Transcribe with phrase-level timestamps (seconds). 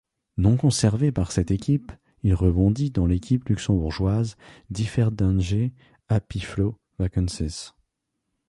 [0.37, 1.91] Non conservé par cette équipe,
[2.23, 4.35] il rebondit dans l'équipe luxembourgeoise
[4.71, 7.75] Differdange-Apiflo Vacances.